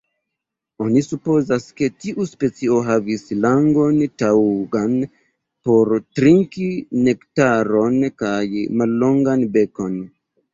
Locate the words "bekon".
9.59-10.01